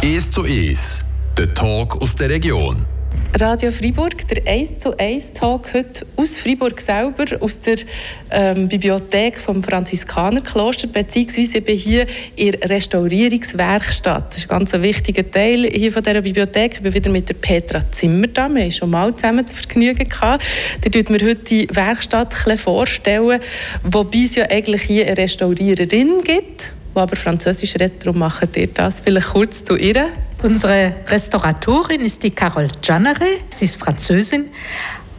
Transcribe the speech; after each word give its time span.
1 0.00 0.30
zu 0.30 0.44
1, 0.44 1.04
der 1.36 1.52
Talk 1.54 2.00
aus 2.00 2.14
der 2.14 2.28
Region. 2.28 2.86
Radio 3.34 3.72
Freiburg, 3.72 4.28
der 4.28 4.46
1 4.46 4.78
zu 4.78 4.96
1 4.96 5.32
Talk 5.32 5.74
heute 5.74 6.06
aus 6.14 6.38
Freiburg 6.38 6.80
selber, 6.80 7.24
aus 7.40 7.60
der 7.60 7.78
ähm, 8.30 8.68
Bibliothek 8.68 9.36
vom 9.38 9.60
Franziskanerkloster, 9.60 10.86
beziehungsweise 10.86 11.60
bin 11.60 11.76
hier 11.76 12.06
in 12.36 12.52
der 12.52 12.70
Restaurierungswerkstatt. 12.70 14.28
Das 14.28 14.38
ist 14.38 14.44
ein 14.44 14.58
ganz 14.60 14.72
wichtiger 14.72 15.28
Teil 15.28 15.68
hier 15.68 15.90
von 15.90 16.04
dieser 16.04 16.22
Bibliothek. 16.22 16.74
Ich 16.74 16.82
bin 16.82 16.94
wieder 16.94 17.10
mit 17.10 17.28
der 17.28 17.34
Petra 17.34 17.82
Zimmer 17.90 18.28
da. 18.28 18.48
Wir 18.48 18.62
haben 18.62 18.70
schon 18.70 18.90
mal 18.90 19.14
zusammen 19.16 19.48
zu 19.48 19.54
Vergnügen 19.56 20.08
gehabt. 20.08 20.44
Die 20.84 20.90
tut 20.90 21.10
mir 21.10 21.18
heute 21.28 21.42
die 21.42 21.68
Werkstatt 21.72 22.32
vorstellen, 22.34 23.40
wobei 23.82 24.18
es 24.18 24.36
ja 24.36 24.48
eigentlich 24.48 24.82
hier 24.82 25.06
eine 25.06 25.16
Restauriererin 25.16 26.20
gibt, 26.22 26.70
die 26.98 27.02
aber 27.02 27.16
Französisch 27.16 27.74
redet. 27.74 28.04
Darum 28.04 28.18
machen 28.18 28.48
ihr 28.54 28.66
das 28.66 29.00
vielleicht 29.00 29.28
kurz 29.28 29.64
zu 29.64 29.76
ihr. 29.76 30.08
Unsere 30.42 30.94
Restauratorin 31.06 32.00
ist 32.02 32.22
die 32.22 32.30
Carole 32.30 32.70
Giannere. 32.80 33.38
Sie 33.48 33.64
ist 33.64 33.76
Französin, 33.76 34.46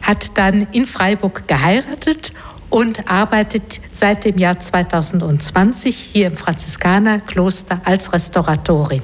hat 0.02 0.36
dann 0.36 0.66
in 0.72 0.86
Freiburg 0.86 1.46
geheiratet 1.46 2.32
und 2.70 3.10
arbeitet 3.10 3.80
seit 3.90 4.24
dem 4.24 4.38
Jahr 4.38 4.58
2020 4.58 5.94
hier 5.96 6.28
im 6.28 6.34
Franziskanerkloster 6.34 7.80
als 7.84 8.12
Restauratorin. 8.12 9.02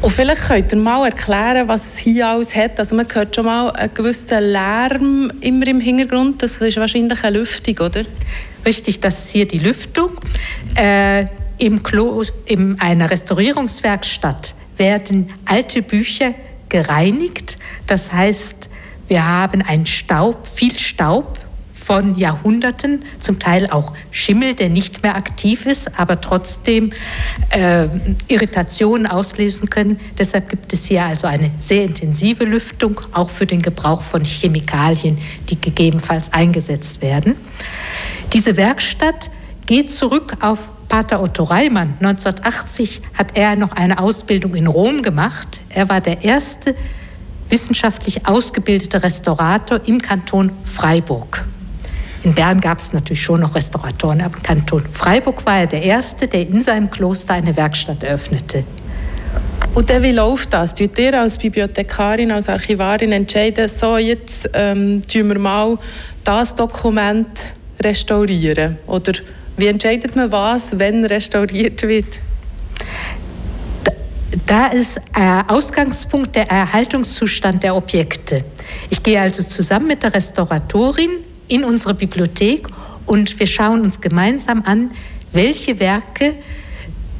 Und 0.00 0.12
vielleicht 0.12 0.48
könnt 0.48 0.72
ihr 0.72 0.78
mal 0.78 1.04
erklären, 1.04 1.68
was 1.68 1.84
es 1.84 1.98
hier 1.98 2.28
alles 2.28 2.54
hat. 2.54 2.78
Also 2.78 2.94
man 2.94 3.06
hört 3.12 3.36
schon 3.36 3.44
mal 3.44 3.70
einen 3.70 3.92
gewissen 3.92 4.42
Lärm 4.42 5.30
immer 5.40 5.66
im 5.66 5.80
Hintergrund. 5.80 6.42
Das 6.42 6.56
ist 6.56 6.76
wahrscheinlich 6.76 7.22
eine 7.22 7.38
Lüftung, 7.38 7.78
oder? 7.80 8.04
Richtig, 8.64 9.00
das 9.00 9.26
ist 9.26 9.30
hier 9.32 9.46
die 9.46 9.58
Lüftung. 9.58 10.12
Äh, 10.74 11.26
im 11.60 11.82
Klo, 11.82 12.22
in 12.46 12.80
einer 12.80 13.10
Restaurierungswerkstatt 13.10 14.54
werden 14.78 15.28
alte 15.44 15.82
Bücher 15.82 16.34
gereinigt. 16.70 17.58
Das 17.86 18.12
heißt, 18.12 18.70
wir 19.08 19.26
haben 19.26 19.60
einen 19.60 19.84
Staub, 19.84 20.46
viel 20.46 20.78
Staub 20.78 21.38
von 21.74 22.16
Jahrhunderten, 22.16 23.04
zum 23.18 23.38
Teil 23.38 23.68
auch 23.68 23.92
Schimmel, 24.10 24.54
der 24.54 24.70
nicht 24.70 25.02
mehr 25.02 25.16
aktiv 25.16 25.66
ist, 25.66 25.98
aber 25.98 26.20
trotzdem 26.20 26.92
äh, 27.50 27.88
Irritationen 28.28 29.06
auslösen 29.06 29.68
können. 29.68 30.00
Deshalb 30.18 30.48
gibt 30.48 30.72
es 30.72 30.86
hier 30.86 31.04
also 31.04 31.26
eine 31.26 31.50
sehr 31.58 31.84
intensive 31.84 32.44
Lüftung, 32.44 33.00
auch 33.12 33.28
für 33.28 33.46
den 33.46 33.60
Gebrauch 33.60 34.02
von 34.02 34.24
Chemikalien, 34.24 35.18
die 35.48 35.60
gegebenenfalls 35.60 36.32
eingesetzt 36.32 37.02
werden. 37.02 37.34
Diese 38.32 38.56
Werkstatt 38.56 39.30
geht 39.66 39.90
zurück 39.90 40.36
auf 40.40 40.70
Pater 40.90 41.22
Otto 41.22 41.44
Reimann. 41.44 41.94
1980 42.00 43.00
hat 43.14 43.28
er 43.34 43.54
noch 43.54 43.70
eine 43.72 44.00
Ausbildung 44.00 44.56
in 44.56 44.66
Rom 44.66 45.02
gemacht. 45.02 45.60
Er 45.68 45.88
war 45.88 46.00
der 46.00 46.24
erste 46.24 46.74
wissenschaftlich 47.48 48.26
ausgebildete 48.26 49.00
Restaurator 49.00 49.80
im 49.86 49.98
Kanton 49.98 50.50
Freiburg. 50.64 51.44
In 52.24 52.34
Bern 52.34 52.60
gab 52.60 52.80
es 52.80 52.92
natürlich 52.92 53.22
schon 53.22 53.40
noch 53.40 53.54
Restauratoren, 53.54 54.20
aber 54.20 54.36
im 54.36 54.42
Kanton 54.42 54.84
Freiburg 54.90 55.46
war 55.46 55.60
er 55.60 55.66
der 55.68 55.82
Erste, 55.82 56.26
der 56.26 56.40
in 56.40 56.60
seinem 56.60 56.90
Kloster 56.90 57.34
eine 57.34 57.56
Werkstatt 57.56 58.02
eröffnete. 58.02 58.64
Und 59.74 59.88
dann, 59.88 60.02
wie 60.02 60.10
läuft 60.10 60.52
das? 60.52 60.74
Tut 60.74 60.98
ihr 60.98 61.18
als 61.18 61.38
Bibliothekarin, 61.38 62.32
als 62.32 62.48
Archivarin 62.48 63.12
entscheiden, 63.12 63.68
so 63.68 63.96
jetzt 63.96 64.50
ähm, 64.54 65.02
wir 65.08 65.38
mal 65.38 65.78
das 66.24 66.56
Dokument 66.56 67.54
restaurieren? 67.80 68.78
Oder 68.88 69.12
wie 69.60 69.66
entscheidet 69.66 70.16
man 70.16 70.32
was, 70.32 70.78
wenn 70.78 71.04
restauriert 71.04 71.82
wird? 71.82 72.20
Da 74.46 74.68
ist 74.68 74.98
äh, 75.14 75.42
Ausgangspunkt 75.48 76.34
der 76.34 76.48
Erhaltungszustand 76.48 77.62
der 77.62 77.76
Objekte. 77.76 78.44
Ich 78.88 79.02
gehe 79.02 79.20
also 79.20 79.42
zusammen 79.42 79.88
mit 79.88 80.02
der 80.02 80.14
Restauratorin 80.14 81.10
in 81.48 81.64
unsere 81.64 81.94
Bibliothek 81.94 82.68
und 83.06 83.38
wir 83.38 83.46
schauen 83.46 83.82
uns 83.82 84.00
gemeinsam 84.00 84.62
an, 84.64 84.90
welche 85.32 85.78
Werke 85.78 86.34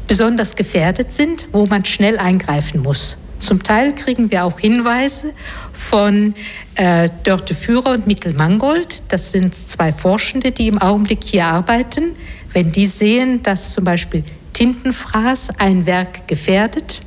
besonders 0.07 0.57
gefährdet 0.57 1.13
sind, 1.13 1.47
wo 1.53 1.67
man 1.67 1.85
schnell 1.85 2.19
eingreifen 2.19 2.83
muss. 2.83 3.17
Zum 3.41 3.63
Teil 3.63 3.95
kriegen 3.95 4.31
wir 4.31 4.45
auch 4.45 4.61
Hinweise 4.61 5.33
von 5.73 6.35
äh, 6.75 7.09
Dörte 7.25 7.55
Führer 7.55 7.93
und 7.93 8.07
Mikkel 8.07 8.35
Mangold. 8.35 9.03
Das 9.09 9.33
sind 9.33 9.57
zwei 9.57 9.93
Forschende, 9.93 10.53
die 10.53 10.69
im 10.69 10.79
Augenblick 10.79 11.25
hier 11.25 11.47
arbeiten. 11.47 12.17
Wenn 12.53 12.71
die 12.71 12.87
sehen, 12.87 13.43
dass 13.43 13.73
zum 13.73 13.85
Beispiel 13.85 14.25
Tintenfraß 14.53 15.51
ein 15.59 15.87
Werk 15.87 16.27
gefährdet, 16.27 17.01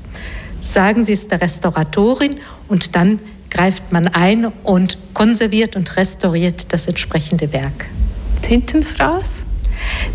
sagen 0.62 1.04
sie 1.04 1.14
es 1.14 1.28
der 1.28 1.42
Restauratorin 1.42 2.38
und 2.68 2.96
dann 2.96 3.20
greift 3.50 3.92
man 3.92 4.08
ein 4.08 4.46
und 4.64 4.98
konserviert 5.14 5.76
und 5.76 5.96
restauriert 5.96 6.74
das 6.74 6.88
entsprechende 6.88 7.52
Werk. 7.54 7.86
Tintenfraß? 8.42 9.46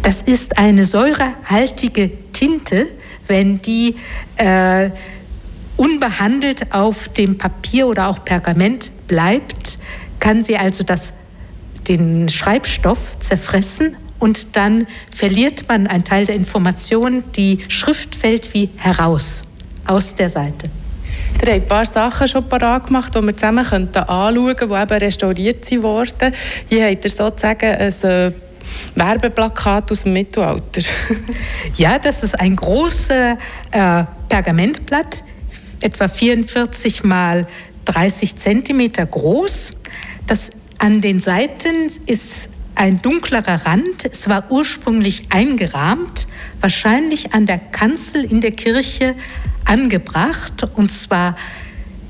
Das 0.03 0.23
ist 0.23 0.59
eine 0.59 0.85
säurehaltige 0.85 2.11
Tinte, 2.33 2.87
wenn 3.27 3.61
die 3.61 3.97
äh, 4.37 4.91
unbehandelt 5.77 6.73
auf 6.73 7.09
dem 7.09 7.39
Papier 7.39 7.87
oder 7.87 8.09
auch 8.09 8.25
Pergament 8.25 8.91
bleibt, 9.07 9.79
kann 10.19 10.43
sie 10.43 10.57
also 10.57 10.83
das, 10.83 11.13
den 11.87 12.29
Schreibstoff 12.29 13.19
zerfressen 13.19 13.97
und 14.19 14.57
dann 14.57 14.87
verliert 15.11 15.69
man 15.69 15.87
einen 15.87 16.05
Teil 16.05 16.27
der 16.27 16.35
Information, 16.35 17.25
die 17.37 17.61
Schrift 17.69 18.15
fällt 18.15 18.53
wie 18.55 18.71
heraus 18.77 19.43
aus 19.87 20.15
der 20.15 20.29
Seite. 20.29 20.71
Ihr 21.41 21.53
habt 21.53 21.63
ein 21.63 21.67
paar 21.67 21.85
Sachen 21.85 22.27
schon 22.27 22.49
parat 22.49 22.87
gemacht, 22.87 23.15
die 23.15 23.23
wir 23.23 23.37
zusammen 23.37 23.59
anschauen 23.59 23.93
könnten, 23.93 24.69
die 24.69 24.75
eben 24.75 25.03
restauriert 25.03 25.83
wurden. 25.83 26.35
Hier 26.69 26.89
habt 26.89 27.05
ihr 27.05 27.11
sozusagen 27.11 27.71
ein 27.71 27.93
äh, 28.03 28.33
Werbeplakat 28.95 29.93
aus 29.93 30.03
dem 30.03 30.15
Mittelalter. 30.15 30.83
ja, 31.77 31.99
das 31.99 32.23
ist 32.23 32.39
ein 32.39 32.57
großes 32.57 33.11
äh, 33.71 34.05
Pergamentblatt 34.29 35.23
etwa 35.81 36.09
44 36.09 37.05
mal 37.05 37.47
30 37.85 38.37
Zentimeter 38.37 39.07
groß. 39.07 39.73
Das 40.27 40.51
an 40.79 41.01
den 41.01 41.21
Seiten 41.21 41.91
ist 42.07 42.49
ein 42.79 43.03
dunklerer 43.03 43.67
Rand. 43.67 44.05
Es 44.05 44.29
war 44.29 44.51
ursprünglich 44.51 45.27
eingerahmt, 45.31 46.29
wahrscheinlich 46.61 47.35
an 47.35 47.45
der 47.45 47.59
Kanzel 47.59 48.25
in 48.25 48.41
der 48.41 48.53
Kirche 48.53 49.15
angebracht. 49.65 50.67
Und 50.77 50.93
zwar 50.93 51.37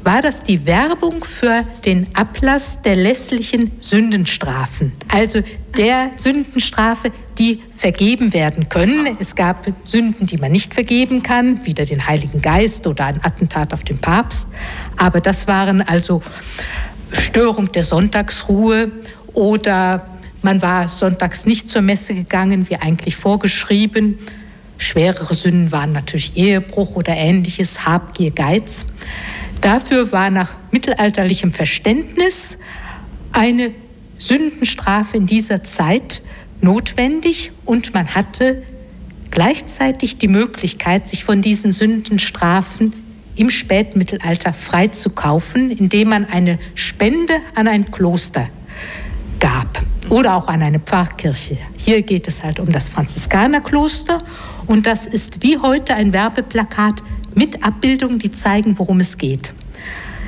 war 0.02 0.20
das 0.20 0.42
die 0.42 0.66
Werbung 0.66 1.24
für 1.24 1.64
den 1.84 2.06
Ablass 2.14 2.82
der 2.82 2.96
lässlichen 2.96 3.72
Sündenstrafen. 3.80 4.92
Also 5.08 5.42
der 5.76 6.10
Sündenstrafe, 6.16 7.12
die 7.38 7.62
vergeben 7.76 8.32
werden 8.34 8.68
können. 8.68 9.16
Es 9.18 9.34
gab 9.34 9.66
Sünden, 9.84 10.26
die 10.26 10.36
man 10.36 10.52
nicht 10.52 10.74
vergeben 10.74 11.22
kann, 11.22 11.64
wieder 11.64 11.84
den 11.84 12.06
Heiligen 12.06 12.42
Geist 12.42 12.86
oder 12.86 13.06
ein 13.06 13.24
Attentat 13.24 13.72
auf 13.72 13.84
den 13.84 13.98
Papst. 13.98 14.48
Aber 14.96 15.20
das 15.20 15.46
waren 15.46 15.80
also 15.80 16.22
Störung 17.12 17.72
der 17.72 17.82
Sonntagsruhe 17.82 18.92
oder 19.32 20.17
man 20.42 20.62
war 20.62 20.86
sonntags 20.86 21.46
nicht 21.46 21.68
zur 21.68 21.82
Messe 21.82 22.14
gegangen, 22.14 22.68
wie 22.68 22.76
eigentlich 22.76 23.16
vorgeschrieben. 23.16 24.18
Schwerere 24.76 25.34
Sünden 25.34 25.72
waren 25.72 25.92
natürlich 25.92 26.36
Ehebruch 26.36 26.94
oder 26.94 27.16
ähnliches, 27.16 27.84
Habgier, 27.84 28.30
Geiz. 28.30 28.86
Dafür 29.60 30.12
war 30.12 30.30
nach 30.30 30.54
mittelalterlichem 30.70 31.52
Verständnis 31.52 32.58
eine 33.32 33.72
Sündenstrafe 34.18 35.16
in 35.16 35.26
dieser 35.26 35.64
Zeit 35.64 36.22
notwendig 36.60 37.50
und 37.64 37.92
man 37.94 38.14
hatte 38.14 38.62
gleichzeitig 39.30 40.18
die 40.18 40.28
Möglichkeit, 40.28 41.08
sich 41.08 41.24
von 41.24 41.42
diesen 41.42 41.72
Sündenstrafen 41.72 42.94
im 43.34 43.50
Spätmittelalter 43.50 44.52
freizukaufen, 44.52 45.70
indem 45.70 46.08
man 46.10 46.24
eine 46.24 46.58
Spende 46.74 47.34
an 47.54 47.68
ein 47.68 47.90
Kloster 47.90 48.48
gab 49.38 49.84
oder 50.08 50.34
auch 50.34 50.48
an 50.48 50.62
eine 50.62 50.78
Pfarrkirche. 50.78 51.58
Hier 51.76 52.02
geht 52.02 52.28
es 52.28 52.42
halt 52.42 52.60
um 52.60 52.70
das 52.70 52.88
Franziskanerkloster 52.88 54.22
und 54.66 54.86
das 54.86 55.06
ist 55.06 55.42
wie 55.42 55.58
heute 55.58 55.94
ein 55.94 56.12
Werbeplakat 56.12 57.02
mit 57.34 57.62
Abbildungen, 57.62 58.18
die 58.18 58.30
zeigen, 58.30 58.78
worum 58.78 59.00
es 59.00 59.18
geht. 59.18 59.52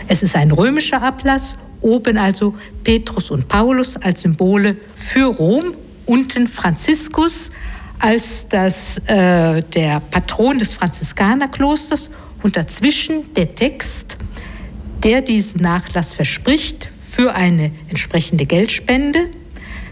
Es 0.08 0.22
ist 0.22 0.36
ein 0.36 0.50
römischer 0.50 1.02
Ablass, 1.02 1.56
oben 1.80 2.18
also 2.18 2.54
Petrus 2.84 3.30
und 3.30 3.48
Paulus 3.48 3.96
als 3.96 4.22
Symbole 4.22 4.76
für 4.94 5.26
Rom, 5.26 5.74
unten 6.04 6.46
Franziskus 6.46 7.50
als 7.98 8.48
das, 8.48 8.98
äh, 9.06 9.62
der 9.62 10.00
Patron 10.00 10.58
des 10.58 10.72
Franziskanerklosters 10.72 12.10
und 12.42 12.56
dazwischen 12.56 13.32
der 13.34 13.54
Text, 13.54 14.16
der 15.02 15.20
diesen 15.20 15.60
Nachlass 15.62 16.14
verspricht 16.14 16.88
für 17.10 17.34
eine 17.34 17.72
entsprechende 17.88 18.46
Geldspende. 18.46 19.28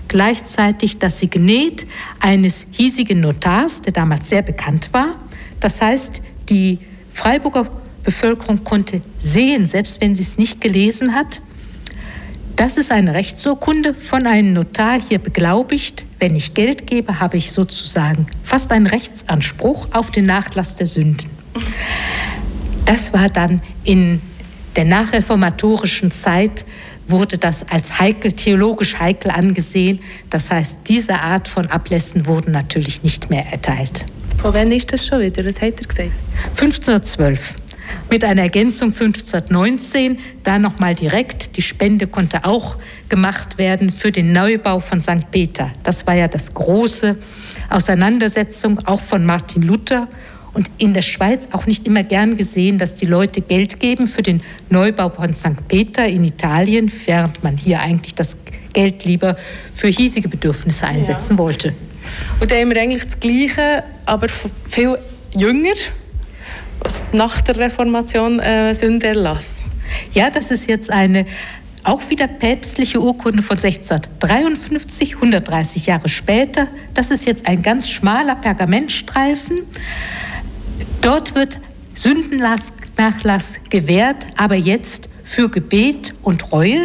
Gleichzeitig 0.06 0.98
das 0.98 1.18
Signet 1.18 1.86
eines 2.20 2.66
hiesigen 2.70 3.20
Notars, 3.20 3.82
der 3.82 3.92
damals 3.92 4.30
sehr 4.30 4.42
bekannt 4.42 4.90
war. 4.92 5.16
Das 5.60 5.82
heißt, 5.82 6.22
die 6.48 6.78
Freiburger 7.12 7.70
Bevölkerung 8.04 8.62
konnte 8.64 9.02
sehen, 9.18 9.66
selbst 9.66 10.00
wenn 10.00 10.14
sie 10.14 10.22
es 10.22 10.38
nicht 10.38 10.60
gelesen 10.60 11.14
hat. 11.14 11.42
Das 12.56 12.78
ist 12.78 12.90
eine 12.90 13.12
Rechtsurkunde 13.12 13.92
von 13.94 14.26
einem 14.26 14.52
Notar 14.52 14.98
hier 15.00 15.18
beglaubigt. 15.18 16.06
Wenn 16.18 16.34
ich 16.34 16.54
Geld 16.54 16.86
gebe, 16.86 17.20
habe 17.20 17.36
ich 17.36 17.52
sozusagen 17.52 18.26
fast 18.44 18.72
einen 18.72 18.86
Rechtsanspruch 18.86 19.88
auf 19.92 20.10
den 20.10 20.26
Nachlass 20.26 20.76
der 20.76 20.86
Sünden. 20.86 21.30
Das 22.84 23.12
war 23.12 23.28
dann 23.28 23.60
in 23.84 24.22
der 24.76 24.86
nachreformatorischen 24.86 26.10
Zeit 26.10 26.64
wurde 27.08 27.38
das 27.38 27.66
als 27.68 27.98
heikel, 27.98 28.32
theologisch 28.32 28.98
heikel 28.98 29.30
angesehen. 29.30 30.00
Das 30.30 30.50
heißt, 30.50 30.78
diese 30.86 31.18
Art 31.20 31.48
von 31.48 31.66
Ablässen 31.66 32.26
wurden 32.26 32.52
natürlich 32.52 33.02
nicht 33.02 33.30
mehr 33.30 33.46
erteilt. 33.50 34.04
Von 34.36 34.54
wann 34.54 34.70
ist 34.70 34.92
das 34.92 35.06
schon 35.06 35.20
wieder? 35.20 35.44
Was 35.44 35.60
hat 35.60 35.80
er 35.80 35.86
gesagt? 35.86 36.12
1512. 36.50 37.54
Mit 38.10 38.24
einer 38.24 38.42
Ergänzung 38.42 38.88
1519, 38.88 40.18
da 40.42 40.58
nochmal 40.58 40.94
direkt. 40.94 41.56
Die 41.56 41.62
Spende 41.62 42.06
konnte 42.06 42.44
auch 42.44 42.76
gemacht 43.08 43.58
werden 43.58 43.90
für 43.90 44.12
den 44.12 44.32
Neubau 44.32 44.80
von 44.80 45.00
St. 45.00 45.30
Peter. 45.30 45.72
Das 45.82 46.06
war 46.06 46.14
ja 46.14 46.28
das 46.28 46.52
große 46.54 47.16
Auseinandersetzung 47.70 48.78
auch 48.86 49.00
von 49.00 49.24
Martin 49.26 49.62
Luther 49.62 50.08
und 50.58 50.68
in 50.76 50.92
der 50.92 51.02
Schweiz 51.02 51.46
auch 51.52 51.66
nicht 51.66 51.86
immer 51.86 52.02
gern 52.02 52.36
gesehen, 52.36 52.78
dass 52.78 52.96
die 52.96 53.06
Leute 53.06 53.40
Geld 53.40 53.78
geben 53.78 54.08
für 54.08 54.22
den 54.22 54.42
Neubau 54.70 55.08
von 55.08 55.32
St. 55.32 55.68
Peter 55.68 56.04
in 56.04 56.24
Italien, 56.24 56.90
während 57.06 57.44
man 57.44 57.56
hier 57.56 57.78
eigentlich 57.78 58.16
das 58.16 58.36
Geld 58.72 59.04
lieber 59.04 59.36
für 59.72 59.86
hiesige 59.86 60.28
Bedürfnisse 60.28 60.84
einsetzen 60.88 61.34
ja. 61.34 61.38
wollte. 61.38 61.74
Und 62.40 62.50
da 62.50 62.56
haben 62.56 62.70
wir 62.70 62.82
eigentlich 62.82 63.04
das 63.04 63.20
Gleiche, 63.20 63.84
aber 64.04 64.26
viel 64.68 64.98
jünger, 65.32 65.74
nach 67.12 67.40
der 67.40 67.56
Reformation 67.56 68.40
äh, 68.40 68.74
Sünderlass. 68.74 69.62
Ja, 70.12 70.28
das 70.28 70.50
ist 70.50 70.68
jetzt 70.68 70.90
eine 70.90 71.24
auch 71.84 72.10
wieder 72.10 72.26
päpstliche 72.26 73.00
Urkunde 73.00 73.42
von 73.42 73.58
1653, 73.58 75.14
130 75.14 75.86
Jahre 75.86 76.08
später. 76.08 76.66
Das 76.94 77.12
ist 77.12 77.26
jetzt 77.26 77.46
ein 77.46 77.62
ganz 77.62 77.88
schmaler 77.88 78.34
Pergamentstreifen. 78.34 79.60
Dort 81.00 81.34
wird 81.34 81.58
Sündennachlass 81.94 83.54
gewährt, 83.70 84.26
aber 84.36 84.54
jetzt 84.54 85.08
für 85.24 85.48
Gebet 85.48 86.14
und 86.22 86.52
Reue. 86.52 86.80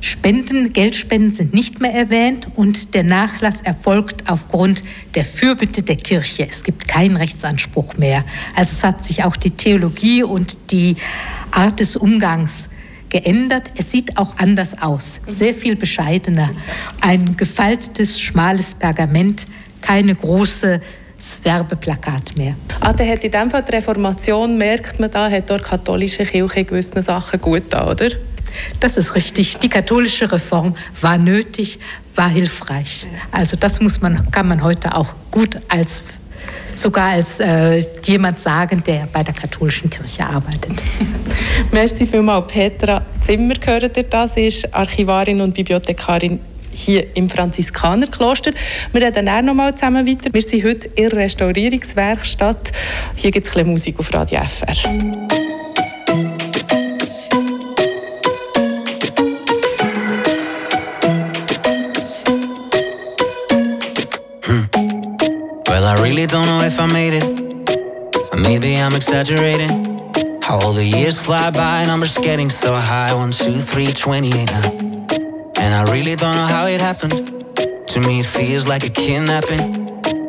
Spenden, 0.00 0.72
Geldspenden 0.72 1.32
sind 1.32 1.52
nicht 1.52 1.80
mehr 1.80 1.92
erwähnt 1.92 2.46
und 2.54 2.94
der 2.94 3.02
Nachlass 3.02 3.60
erfolgt 3.60 4.28
aufgrund 4.30 4.84
der 5.14 5.24
Fürbitte 5.24 5.82
der 5.82 5.96
Kirche. 5.96 6.46
Es 6.48 6.62
gibt 6.62 6.86
keinen 6.86 7.16
Rechtsanspruch 7.16 7.96
mehr. 7.96 8.24
Also 8.54 8.72
es 8.72 8.84
hat 8.84 9.04
sich 9.04 9.24
auch 9.24 9.36
die 9.36 9.50
Theologie 9.50 10.22
und 10.22 10.70
die 10.70 10.96
Art 11.50 11.80
des 11.80 11.96
Umgangs 11.96 12.68
geändert. 13.08 13.72
Es 13.76 13.90
sieht 13.90 14.16
auch 14.16 14.36
anders 14.38 14.80
aus, 14.80 15.20
sehr 15.26 15.54
viel 15.54 15.76
bescheidener. 15.76 16.50
Ein 17.00 17.36
gefaltetes, 17.36 18.20
schmales 18.20 18.74
Pergament, 18.74 19.46
keine 19.80 20.14
große 20.14 20.80
das 21.16 21.40
Werbeplakat 21.42 22.36
mehr. 22.36 22.54
Ah, 22.80 22.92
dann 22.92 23.08
hat 23.08 23.24
in 23.24 23.30
dem 23.30 23.50
Fall 23.50 23.62
die 23.62 23.72
Reformation, 23.72 24.58
merkt 24.58 25.00
man 25.00 25.10
da, 25.10 25.30
hat 25.30 25.48
dort 25.48 25.64
katholische 25.64 26.24
Kirche 26.24 26.60
in 26.60 26.66
gewissen 26.66 27.02
Sachen 27.02 27.40
gut 27.40 27.64
da, 27.70 27.90
oder? 27.90 28.08
Das 28.80 28.96
ist 28.96 29.14
richtig. 29.14 29.58
Die 29.58 29.68
katholische 29.68 30.30
Reform 30.30 30.74
war 31.00 31.18
nötig, 31.18 31.78
war 32.14 32.28
hilfreich. 32.28 33.06
Also 33.30 33.56
das 33.56 33.80
muss 33.80 34.00
man, 34.00 34.30
kann 34.30 34.48
man 34.48 34.62
heute 34.62 34.94
auch 34.94 35.08
gut 35.30 35.58
als 35.68 36.02
sogar 36.74 37.10
als 37.12 37.40
äh, 37.40 37.82
jemand 38.04 38.38
sagen, 38.38 38.82
der 38.86 39.08
bei 39.12 39.22
der 39.22 39.34
katholischen 39.34 39.88
Kirche 39.90 40.26
arbeitet. 40.26 40.72
Merci 41.72 42.06
vielmals. 42.06 42.46
Petra 42.48 43.02
Zimmer 43.20 43.54
gehört 43.54 43.96
ihr 43.96 44.02
das, 44.04 44.36
ist 44.36 44.72
Archivarin 44.74 45.40
und 45.40 45.54
Bibliothekarin 45.54 46.38
hier 46.76 47.16
im 47.16 47.28
Franziskanerkloster. 47.28 48.52
Wir 48.92 49.02
reden 49.02 49.26
dann 49.26 49.46
noch 49.46 49.54
mal 49.54 49.74
zusammen 49.74 50.06
weiter. 50.06 50.32
Wir 50.32 50.42
sind 50.42 50.64
heute 50.64 50.88
in 50.94 51.08
der 51.08 51.18
Restaurierungswerkstatt. 51.18 52.72
Hier 53.16 53.30
gibt 53.30 53.46
es 53.46 53.56
ein 53.56 53.66
Musik 53.66 53.98
auf 53.98 54.12
Radio 54.12 54.40
FR. 54.40 54.74
Hmm. 64.44 64.68
Well, 65.68 65.84
I 65.84 66.00
really 66.02 66.26
don't 66.26 66.46
know 66.46 66.62
if 66.62 66.78
I 66.78 66.86
made 66.86 67.14
it. 67.14 67.24
Maybe 68.34 68.76
I'm 68.76 68.94
exaggerating. 68.94 69.70
How 70.42 70.60
all 70.60 70.72
the 70.72 70.84
years 70.84 71.18
fly 71.18 71.50
by, 71.50 71.86
numbers 71.86 72.16
getting 72.18 72.50
so 72.50 72.74
high. 72.74 73.12
One, 73.12 73.32
two, 73.32 73.58
three, 73.58 73.92
twenty-eight 73.92 74.52
now. 74.52 74.95
And 75.66 75.74
I 75.74 75.82
really 75.92 76.14
don't 76.14 76.36
know 76.36 76.46
how 76.46 76.66
it 76.66 76.80
happened. 76.80 77.18
To 77.88 77.98
me, 77.98 78.20
it 78.20 78.26
feels 78.26 78.68
like 78.68 78.84
a 78.84 78.88
kidnapping. 78.88 79.74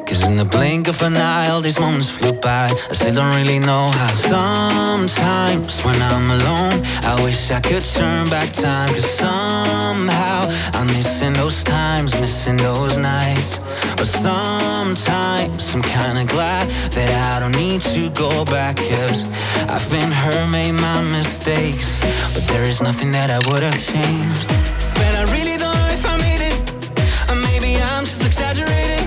Cause 0.08 0.24
in 0.24 0.36
the 0.36 0.46
blink 0.46 0.88
of 0.88 1.00
an 1.04 1.16
eye, 1.16 1.50
all 1.50 1.62
these 1.62 1.80
moments 1.80 2.10
flew 2.10 2.32
by. 2.32 2.72
I 2.72 2.94
still 2.94 3.14
don't 3.14 3.36
really 3.36 3.60
know 3.60 3.86
how. 4.00 4.16
Sometimes 4.16 5.82
when 5.82 6.02
I'm 6.02 6.32
alone, 6.32 6.74
I 7.04 7.14
wish 7.24 7.52
I 7.52 7.60
could 7.60 7.86
turn 7.86 8.32
back 8.32 8.52
time. 8.52 8.90
Cause 8.90 9.06
somehow 9.06 10.50
I'm 10.74 10.88
missing 10.88 11.34
those 11.34 11.64
times, 11.64 12.20
missing 12.20 12.58
those 12.58 12.98
nights. 12.98 13.60
But 13.96 14.08
sometimes 14.08 15.62
I'm 15.76 15.84
kinda 15.84 16.26
glad 16.26 16.68
that 16.98 17.10
I 17.32 17.40
don't 17.42 17.56
need 17.56 17.82
to 17.94 18.10
go 18.10 18.44
back. 18.44 18.78
Cause 18.78 19.24
I've 19.70 19.88
been 19.92 20.12
hurt, 20.12 20.50
made 20.50 20.82
my 20.82 21.02
mistakes. 21.02 22.00
But 22.34 22.44
there 22.48 22.66
is 22.66 22.82
nothing 22.82 23.12
that 23.12 23.30
I 23.30 23.38
would 23.48 23.62
have 23.62 23.80
changed. 23.94 24.77
But 25.00 25.12
I 25.22 25.24
really 25.36 25.58
don't 25.64 25.78
know 25.82 25.90
if 25.98 26.04
I 26.06 26.16
made 26.28 26.44
it. 26.52 26.58
Or 27.30 27.38
maybe 27.50 27.82
I'm 27.82 28.04
just 28.04 28.26
exaggerating. 28.26 29.06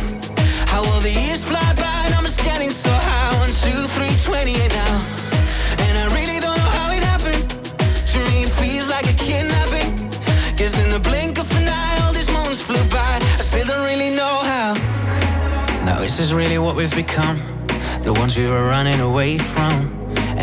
How 0.73 0.83
the 1.01 1.13
years 1.13 1.43
fly 1.45 1.69
by 1.85 1.97
and 2.07 2.15
I'm 2.15 2.25
just 2.25 2.43
getting 2.45 2.71
so 2.71 2.93
high. 2.93 3.21
Now. 4.69 4.95
And 5.85 5.99
I 5.99 6.07
really 6.17 6.41
don't 6.41 6.57
know 6.57 6.73
how 6.79 6.91
it 6.93 7.03
happened. 7.03 7.45
To 8.13 8.19
me, 8.31 8.45
it 8.45 8.53
feels 8.61 8.89
like 8.89 9.07
a 9.09 9.15
in 10.79 10.91
the 10.91 11.01
blink 11.01 11.39
of 11.39 11.51
an 11.57 11.69
eye, 11.69 11.99
all 12.03 12.13
these 12.13 12.33
moments 12.33 12.63
flew 12.63 12.83
by. 12.89 13.19
I 13.39 13.43
still 13.43 13.67
don't 13.67 13.85
really 13.85 14.11
know 14.11 14.35
how. 14.53 14.75
Now, 15.85 16.03
is 16.03 16.17
this 16.17 16.33
really 16.33 16.59
what 16.59 16.75
we've 16.77 16.95
become? 16.95 17.39
The 18.03 18.13
ones 18.13 18.37
we 18.37 18.47
were 18.47 18.67
running 18.67 19.01
away 19.01 19.39
from. 19.39 20.00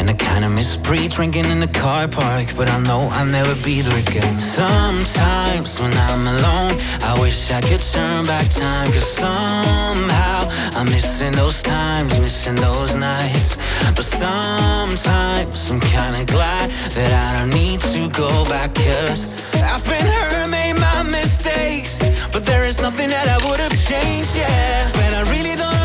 And 0.08 0.22
I 0.22 0.26
kinda 0.26 0.48
miss 0.48 0.78
pre-drinking 0.78 1.46
in 1.52 1.60
the 1.60 1.68
car 1.68 2.08
park 2.08 2.48
But 2.56 2.70
I 2.72 2.80
know 2.88 3.10
I'll 3.12 3.26
never 3.26 3.56
be 3.56 3.82
there 3.82 4.00
again. 4.00 4.40
Sometimes 4.40 5.82
when 5.82 5.94
I'm 6.08 6.26
alone 6.26 6.72
I 7.02 7.14
wish 7.20 7.52
I 7.52 7.60
could 7.60 7.82
turn 7.82 8.26
back 8.26 8.50
time 8.50 8.90
Cause 8.94 9.06
somehow 9.06 10.48
I'm 10.78 10.86
missing 10.86 11.34
those 11.34 11.62
times 11.62 12.18
Missing 12.20 12.56
those 12.56 12.96
nights. 12.96 13.58
But 13.96 14.06
sometimes 14.06 15.70
I'm 15.70 15.82
kinda 15.82 16.24
glad 16.24 16.72
That 16.96 17.12
I 17.12 17.40
don't 17.40 17.54
need 17.54 17.82
to 17.94 18.08
go 18.08 18.46
back 18.46 18.76
Cause 18.76 19.26
I've 19.56 19.84
been 19.84 20.06
hurt, 20.06 20.48
made 20.48 20.80
my 20.80 21.04
mistakes 21.04 22.02
But 22.32 22.46
there 22.46 22.64
is 22.64 22.80
nothing 22.80 23.10
that 23.10 23.28
I 23.28 23.38
would 23.46 23.60
have 23.60 23.76
changed, 23.90 24.38
yeah. 24.38 24.90
But 24.94 25.12
I 25.20 25.22
really 25.34 25.56
don't 25.58 25.77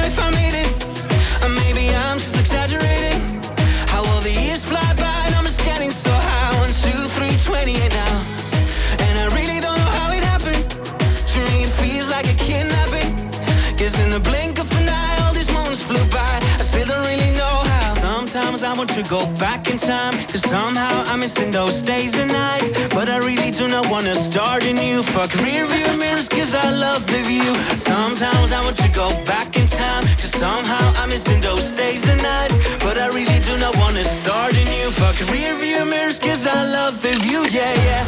Guess 13.82 13.98
in 13.98 14.10
the 14.10 14.20
blink 14.20 14.60
of 14.60 14.70
an 14.78 14.88
eye, 14.88 15.16
all 15.26 15.34
these 15.34 15.52
moments 15.52 15.82
flew 15.82 16.04
by. 16.06 16.34
I 16.60 16.62
still 16.62 16.86
don't 16.86 17.04
really 17.04 17.32
know 17.34 17.56
how. 17.66 17.94
Sometimes 17.96 18.62
I 18.62 18.72
want 18.78 18.90
to 18.90 19.02
go 19.02 19.26
back 19.42 19.68
in 19.68 19.76
time. 19.76 20.12
Cause 20.30 20.42
somehow 20.42 20.94
I'm 21.10 21.18
missing 21.18 21.50
those 21.50 21.82
days 21.82 22.16
and 22.16 22.30
nights. 22.30 22.70
But 22.94 23.08
I 23.08 23.18
really 23.18 23.50
do 23.50 23.66
not 23.66 23.90
wanna 23.90 24.14
start 24.14 24.62
anew. 24.62 25.02
Fuck 25.02 25.34
rear 25.42 25.66
view 25.66 25.98
mirrors, 25.98 26.28
cause 26.28 26.54
I 26.54 26.70
love 26.70 27.04
the 27.08 27.20
view. 27.26 27.50
Sometimes 27.92 28.52
I 28.52 28.62
want 28.62 28.76
to 28.76 28.88
go 28.92 29.08
back 29.24 29.56
in 29.58 29.66
time. 29.66 30.04
Cause 30.20 30.30
somehow 30.30 30.84
I'm 31.00 31.08
missing 31.08 31.40
those 31.40 31.72
days 31.72 32.06
and 32.06 32.22
nights. 32.22 32.56
But 32.84 32.96
I 32.98 33.08
really 33.08 33.40
do 33.40 33.58
not 33.58 33.74
wanna 33.78 34.04
start 34.04 34.52
anew. 34.62 34.92
Fuck 34.92 35.18
rear 35.34 35.56
view 35.56 35.84
mirrors, 35.86 36.20
cause 36.20 36.46
I 36.46 36.70
love 36.78 37.02
the 37.02 37.14
view, 37.26 37.42
yeah, 37.50 37.74
yeah. 37.88 38.04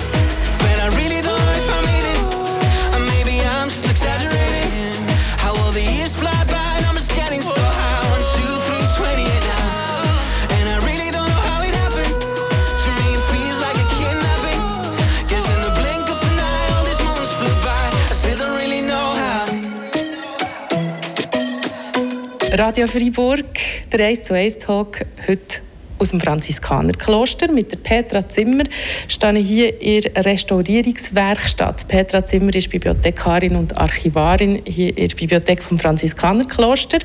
But 0.63 0.77
I 0.85 0.87
really 0.95 1.21
don't 1.21 1.44
the 5.75 5.83
years 5.83 6.15
fly 6.15 6.31
by 6.47 6.77
and 6.79 6.87
I'm 6.87 6.95
just 6.95 7.13
getting 7.17 7.43
so 7.43 7.61
high. 7.61 8.01
One, 8.15 8.25
two, 8.37 8.53
three, 8.67 8.87
twenty-eight 8.95 9.45
now. 9.51 10.57
And 10.57 10.65
I 10.71 10.77
really 10.87 11.11
don't 11.11 11.27
know 11.27 11.43
how 11.51 11.61
it 11.67 11.75
happened. 11.75 12.15
To 12.83 12.89
me, 12.99 13.07
it 13.19 13.23
feels 13.33 13.59
like 13.59 13.79
a 13.83 13.87
kidnapping. 13.99 14.63
Guess 15.27 15.47
in 15.55 15.61
the 15.67 15.73
blink 15.75 16.07
of 16.15 16.21
an 16.31 16.39
eye, 16.39 16.69
all 16.75 16.85
these 16.87 17.03
moments 17.03 17.33
flew 17.39 17.57
by. 17.67 17.85
I 17.91 18.15
still 18.15 18.39
don't 18.39 18.57
really 18.63 18.83
know 18.87 19.07
how. 19.19 19.45
Radio 22.57 22.87
Freiburg, 22.87 23.59
der 23.91 24.01
1 24.01 24.25
zu 24.25 24.35
1 24.35 24.61
Talk, 24.61 25.01
heute 25.27 25.64
aus 25.99 26.11
dem 26.11 26.21
Franziskanerkloster. 26.21 27.51
Mit 27.51 27.71
der 27.73 27.77
Petra 27.77 28.29
Zimmer 28.29 28.65
stehe 29.09 29.39
ich 29.39 29.49
hier 29.49 29.81
in 29.81 30.03
der 30.03 30.25
Restaurierungswerkstatt. 30.25 31.87
Petra 31.89 32.25
Zimmer 32.25 32.55
ist 32.55 32.71
Bibliothekarin 32.71 33.57
und 33.57 33.77
Archivarin 33.77 34.63
hier 34.67 34.97
in 34.97 35.09
der 35.09 35.17
Bibliothek 35.17 35.63
vom 35.63 35.79
Franziskanerkloster. 35.79 36.99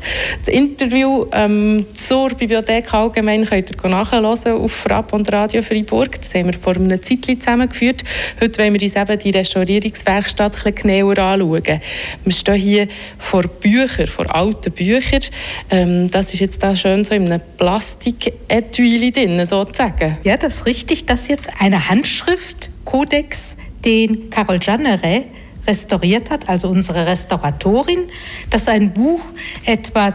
Das 0.44 0.54
Interview 0.54 1.26
ähm, 1.32 1.86
zur 1.94 2.30
Bibliothek 2.30 2.94
allgemein 2.94 3.46
könnt 3.46 3.72
ihr 3.72 3.90
nachhören 3.90 4.26
auf 4.26 4.72
Frapp 4.72 5.14
und 5.14 5.32
Radio 5.32 5.62
Freiburg. 5.62 6.20
Das 6.22 6.34
haben 6.34 6.48
wir 6.48 6.60
vor 6.60 6.76
einem 6.76 7.02
Zeitchen 7.02 7.40
zusammengeführt. 7.40 8.04
Heute 8.42 8.60
wollen 8.60 8.74
wir 8.74 8.82
uns 8.82 8.96
eben 8.96 9.20
die 9.20 9.30
Restaurierungswerkstatt 9.30 10.56
ein 10.66 10.74
bisschen 10.74 10.90
genauer 10.90 11.18
anschauen. 11.18 11.80
Wir 12.24 12.34
stehen 12.34 12.56
hier 12.56 12.88
vor 13.18 13.44
Büchern, 13.44 14.08
vor 14.08 14.34
alten 14.34 14.72
Büchern. 14.72 15.22
Ähm, 15.70 16.10
das 16.10 16.34
ist 16.34 16.40
jetzt 16.40 16.64
da 16.64 16.76
schön 16.76 17.04
so 17.04 17.14
in 17.14 17.26
einem 17.26 17.42
Plastik-Etui 17.58 18.79
Etui 18.79 18.79
drin, 18.80 19.46
sozusagen. 19.46 20.18
Ja, 20.24 20.38
das 20.38 20.56
ist 20.56 20.66
richtig. 20.66 21.06
Das 21.06 21.22
ist 21.22 21.30
jetzt 21.30 21.50
eine 21.60 21.90
Handschrift, 21.90 22.70
Kodex, 22.86 23.56
den 23.86 24.30
Carol 24.30 24.60
Janneret 24.62 25.26
restauriert 25.68 26.30
hat, 26.30 26.50
also 26.50 26.70
unsere 26.70 27.06
Restauratorin. 27.06 28.08
Das 28.50 28.62
ist 28.64 28.70
ein 28.70 28.94
Buch 28.94 29.22
etwa 29.66 30.14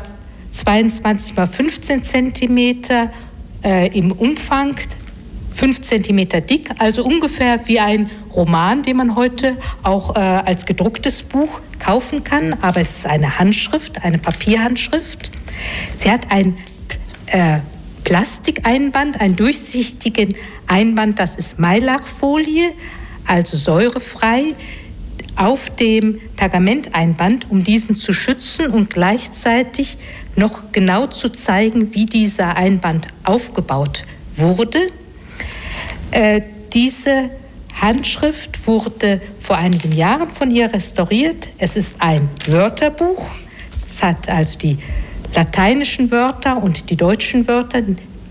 22 0.53 1.37
mal 1.37 1.47
15 1.47 2.03
Zentimeter 2.03 3.11
äh, 3.63 3.89
im 3.97 4.13
Umfang, 4.13 4.77
5 5.53 5.83
Zentimeter 5.83 6.41
dick, 6.41 6.71
also 6.79 7.05
ungefähr 7.05 7.61
wie 7.67 7.79
ein 7.79 8.11
Roman, 8.35 8.83
den 8.83 8.97
man 8.97 9.15
heute 9.15 9.57
auch 9.83 10.17
äh, 10.17 10.19
als 10.19 10.67
gedrucktes 10.67 11.23
Buch 11.23 11.61
kaufen 11.79 12.25
kann. 12.25 12.55
Aber 12.61 12.81
es 12.81 12.99
ist 12.99 13.07
eine 13.07 13.39
Handschrift, 13.39 14.05
eine 14.05 14.19
Papierhandschrift. 14.19 15.31
Sie 15.97 16.11
hat 16.11 16.31
ein 16.31 16.57
äh, 17.27 17.61
Plastikeinband, 18.05 19.21
einen 19.21 19.37
durchsichtigen 19.37 20.37
Einband, 20.67 21.19
das 21.19 21.37
ist 21.37 21.59
Maillachfolie, 21.59 22.73
also 23.27 23.57
säurefrei, 23.57 24.55
auf 25.37 25.71
dem 25.71 26.21
Pergamenteinband, 26.37 27.51
um 27.51 27.65
diesen 27.65 27.97
zu 27.97 28.13
schützen 28.13 28.71
und 28.71 28.91
gleichzeitig 28.91 29.99
noch 30.37 30.71
genau 30.71 31.07
zu 31.07 31.29
zeigen, 31.31 31.95
wie 31.95 32.07
dieser 32.07 32.57
Einband 32.57 33.09
aufgebaut 33.25 34.05
wurde. 34.37 34.87
Äh, 36.11 36.43
diese 36.73 37.31
Handschrift 37.81 38.67
wurde 38.67 39.21
vor 39.41 39.57
einigen 39.57 39.93
Jahren 39.93 40.29
von 40.29 40.51
ihr 40.51 40.73
restauriert. 40.73 41.51
Es 41.59 41.77
ist 41.77 41.97
ein 41.99 42.29
Wörterbuch. 42.47 43.27
Es 43.87 44.03
hat 44.03 44.29
also 44.29 44.59
die 44.59 44.79
lateinischen 45.35 46.11
Wörter 46.11 46.63
und 46.63 46.91
die 46.91 46.97
deutschen 46.97 47.47
Wörter 47.49 47.83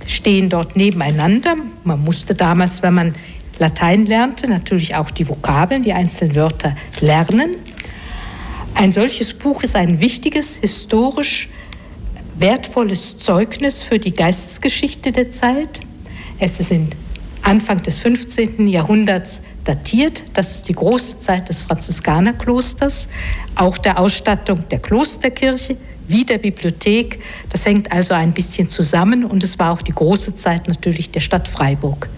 stehen 0.05 0.49
dort 0.49 0.75
nebeneinander. 0.75 1.55
Man 1.83 2.03
musste 2.03 2.35
damals, 2.35 2.81
wenn 2.81 2.93
man 2.93 3.13
Latein 3.59 4.05
lernte, 4.05 4.49
natürlich 4.49 4.95
auch 4.95 5.11
die 5.11 5.27
Vokabeln, 5.27 5.83
die 5.83 5.93
einzelnen 5.93 6.35
Wörter 6.35 6.75
lernen. 7.01 7.55
Ein 8.75 8.91
solches 8.91 9.33
Buch 9.33 9.63
ist 9.63 9.75
ein 9.75 9.99
wichtiges, 9.99 10.57
historisch 10.57 11.49
wertvolles 12.35 13.19
Zeugnis 13.19 13.83
für 13.83 13.99
die 13.99 14.13
Geistesgeschichte 14.13 15.11
der 15.11 15.29
Zeit. 15.29 15.81
Es 16.39 16.59
ist 16.59 16.73
Anfang 17.43 17.83
des 17.83 17.99
15. 17.99 18.67
Jahrhunderts 18.67 19.41
datiert. 19.65 20.23
Das 20.33 20.55
ist 20.55 20.69
die 20.69 20.73
große 20.73 21.19
Zeit 21.19 21.49
des 21.49 21.61
Franziskanerklosters, 21.61 23.07
auch 23.55 23.77
der 23.77 23.99
Ausstattung 23.99 24.67
der 24.69 24.79
Klosterkirche, 24.79 25.77
wie 26.07 26.25
der 26.25 26.37
Bibliothek. 26.37 27.19
Das 27.49 27.65
hängt 27.65 27.91
also 27.91 28.13
ein 28.13 28.33
bisschen 28.33 28.67
zusammen 28.67 29.23
und 29.23 29.43
es 29.43 29.57
war 29.59 29.71
auch 29.71 29.81
die 29.81 29.91
große 29.91 30.35
Zeit 30.35 30.67
natürlich 30.67 31.11
der 31.11 31.21
Stadt 31.21 31.47
Freiburg. 31.47 32.09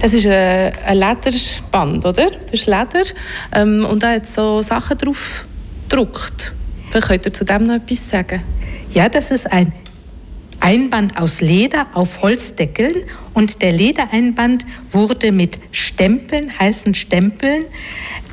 Es 0.00 0.14
ist 0.14 0.26
ein, 0.26 0.72
Lederband, 0.94 2.04
oder? 2.04 2.30
Das 2.30 2.52
ist 2.52 2.66
Leder 2.66 3.02
ähm, 3.52 3.84
und 3.84 4.02
da 4.02 4.12
hat 4.12 4.26
so 4.26 4.62
Sachen 4.62 4.96
drauf 4.96 5.46
gedruckt. 5.88 6.52
Vielleicht 6.90 7.08
könnt 7.08 7.26
ihr 7.26 7.32
zu 7.32 7.44
dem 7.44 7.64
noch 7.64 7.74
etwas 7.74 8.08
sagen? 8.08 8.42
Ja, 8.90 9.08
das 9.08 9.30
ist 9.30 9.50
ein 9.50 9.72
Einband 10.60 11.18
aus 11.18 11.40
Leder 11.40 11.86
auf 11.94 12.22
Holzdeckeln 12.22 13.04
und 13.32 13.62
der 13.62 13.72
Ledereinband 13.72 14.66
wurde 14.90 15.30
mit 15.30 15.58
Stempeln, 15.70 16.58
heißen 16.58 16.94
Stempeln, 16.94 17.64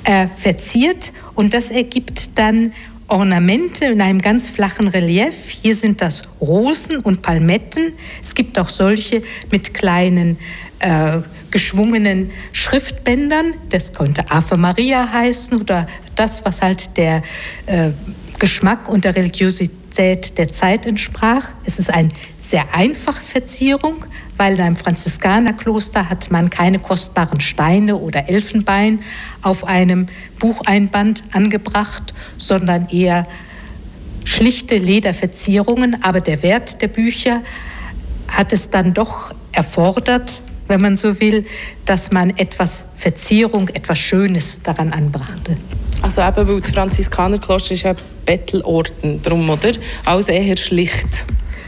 äh, 0.04 0.28
verziert 0.28 1.12
und 1.36 1.54
das 1.54 1.72
ergibt 1.72 2.38
dann 2.38 2.74
Ornamente 3.08 3.86
in 3.86 4.02
einem 4.02 4.20
ganz 4.20 4.50
flachen 4.50 4.88
Relief. 4.88 5.50
Hier 5.62 5.76
sind 5.76 6.02
das 6.02 6.24
Rosen 6.42 6.98
und 6.98 7.22
Palmetten. 7.22 7.94
Es 8.22 8.34
gibt 8.34 8.58
auch 8.58 8.70
solche 8.70 9.22
mit 9.52 9.76
kleinen 9.76 10.38
äh, 10.80 11.20
geschwungenen 11.52 12.32
Schriftbändern. 12.52 13.54
Das 13.70 13.94
könnte 13.94 14.30
Ave 14.32 14.58
Maria 14.58 15.12
heißen 15.12 15.62
oder 15.62 15.88
das, 16.16 16.44
was 16.46 16.64
halt 16.64 16.98
der 16.98 17.22
äh, 17.68 17.92
Geschmack 18.40 18.90
und 18.90 19.06
der 19.06 19.16
Religiosität 19.16 20.38
der 20.38 20.50
Zeit 20.50 20.88
entsprach. 20.88 21.50
Es 21.64 21.78
ist 21.78 21.92
eine 21.92 22.10
sehr 22.40 22.74
einfache 22.74 23.22
Verzierung, 23.22 24.06
weil 24.38 24.60
in 24.60 24.76
Franziskanerkloster 24.76 26.10
hat 26.10 26.32
man 26.32 26.50
keine 26.50 26.80
kostbaren 26.80 27.40
Steine 27.40 27.98
oder 27.98 28.30
Elfenbein 28.30 29.02
auf 29.42 29.64
einem 29.64 30.08
Bucheinband 30.40 31.24
angebracht, 31.32 32.14
sondern 32.38 32.90
eher 32.90 33.28
schlichte 34.24 34.78
Lederverzierungen. 34.78 36.04
Aber 36.04 36.22
der 36.22 36.44
Wert 36.44 36.82
der 36.82 36.88
Bücher 36.88 37.42
hat 38.28 38.54
es 38.54 38.70
dann 38.70 38.94
doch 38.94 39.34
erfordert, 39.52 40.42
wenn 40.68 40.82
man 40.82 40.98
so 40.98 41.20
will, 41.20 41.46
dass 41.86 42.12
man 42.12 42.32
etwas 42.32 42.86
Verzierung, 42.96 43.70
etwas 43.70 44.00
Schönes 44.00 44.62
daran 44.64 44.92
anbrachte. 44.92 45.58
Also 46.02 46.22
eben, 46.22 46.48
weil 46.48 46.60
das 46.60 46.72
Franziskanerkloster 46.72 47.74
ist 47.74 47.86
ein 47.86 47.96
Bettelorden, 48.26 49.22
drum, 49.22 49.50
oder? 49.50 49.72
Alles 50.04 50.28
eher 50.28 50.58
schlicht. 50.58 51.26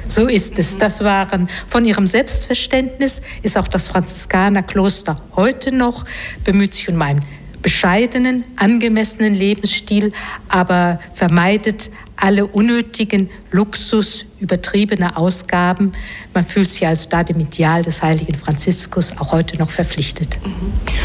So 0.07 0.27
ist 0.27 0.57
es. 0.57 0.77
Das 0.77 1.03
waren 1.03 1.49
von 1.67 1.85
ihrem 1.85 2.07
Selbstverständnis, 2.07 3.21
ist 3.43 3.57
auch 3.57 3.67
das 3.67 3.89
Franziskanerkloster 3.89 5.17
heute 5.35 5.75
noch, 5.75 6.05
bemüht 6.43 6.73
sich 6.73 6.89
um 6.89 7.01
einen 7.01 7.25
bescheidenen, 7.61 8.43
angemessenen 8.55 9.35
Lebensstil, 9.35 10.11
aber 10.47 10.99
vermeidet 11.13 11.89
alle 12.17 12.47
unnötigen 12.47 13.29
Luxus, 13.51 14.25
übertriebene 14.39 15.15
Ausgaben. 15.17 15.93
Man 16.33 16.43
fühlt 16.43 16.69
sich 16.69 16.85
also 16.85 17.07
da 17.09 17.23
dem 17.23 17.39
Ideal 17.39 17.83
des 17.83 18.01
heiligen 18.01 18.35
Franziskus 18.35 19.15
auch 19.17 19.31
heute 19.31 19.57
noch 19.57 19.69
verpflichtet. 19.69 20.37